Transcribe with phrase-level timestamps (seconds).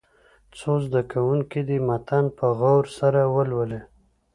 [0.57, 3.81] څو زده کوونکي دې متن په غور سره ولولي.